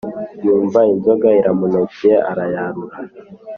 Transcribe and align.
yumva 0.45 0.79
inzoga 0.93 1.27
iramunukiye 1.39 2.15
arayarura 2.31 2.97